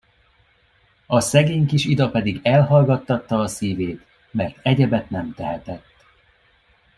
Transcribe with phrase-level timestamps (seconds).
[1.05, 5.85] A szegény kis Ida pedig elhallgattatta a szívét, mert egyebet nem tehetett.